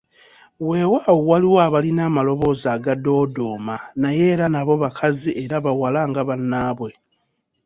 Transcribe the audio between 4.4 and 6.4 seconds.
nabo bakazi era bawala nga